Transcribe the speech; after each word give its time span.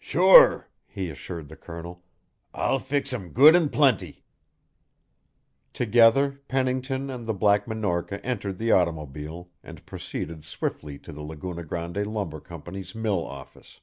"Sure!" 0.00 0.68
he 0.88 1.08
assured 1.08 1.46
the 1.46 1.54
Colonel. 1.56 2.02
"I'll 2.52 2.80
fix 2.80 3.12
'em 3.12 3.28
good 3.28 3.54
and 3.54 3.70
plenty." 3.72 4.24
Together 5.72 6.40
Pennington 6.48 7.08
and 7.08 7.26
the 7.26 7.32
Black 7.32 7.68
Minorca 7.68 8.20
entered 8.26 8.58
the 8.58 8.72
automobile 8.72 9.50
and 9.62 9.86
proceeded 9.86 10.44
swiftly 10.44 10.98
to 10.98 11.12
the 11.12 11.22
Laguna 11.22 11.62
Grande 11.62 12.04
Lumber 12.08 12.40
Company's 12.40 12.92
mill 12.96 13.24
office. 13.24 13.78